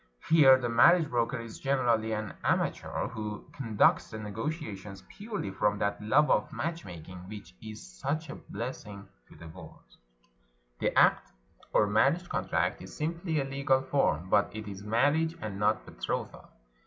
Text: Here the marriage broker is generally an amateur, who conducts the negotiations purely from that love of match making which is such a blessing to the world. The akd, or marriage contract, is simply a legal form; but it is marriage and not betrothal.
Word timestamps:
Here 0.29 0.57
the 0.57 0.67
marriage 0.67 1.07
broker 1.07 1.39
is 1.39 1.59
generally 1.59 2.11
an 2.11 2.33
amateur, 2.43 3.07
who 3.09 3.45
conducts 3.53 4.09
the 4.09 4.17
negotiations 4.17 5.03
purely 5.09 5.51
from 5.51 5.77
that 5.77 6.01
love 6.01 6.31
of 6.31 6.51
match 6.51 6.83
making 6.85 7.19
which 7.29 7.53
is 7.61 7.85
such 7.99 8.27
a 8.27 8.33
blessing 8.35 9.07
to 9.27 9.35
the 9.35 9.47
world. 9.47 9.97
The 10.79 10.89
akd, 10.97 11.19
or 11.71 11.85
marriage 11.85 12.27
contract, 12.27 12.81
is 12.81 12.97
simply 12.97 13.39
a 13.39 13.43
legal 13.43 13.83
form; 13.83 14.27
but 14.27 14.49
it 14.55 14.67
is 14.67 14.81
marriage 14.83 15.37
and 15.39 15.59
not 15.59 15.85
betrothal. 15.85 16.47